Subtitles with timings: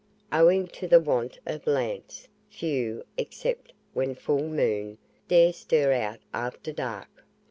[0.31, 6.71] Owing to the want of lamps, few, except when full moon, dare stir out after
[6.71, 7.23] dark.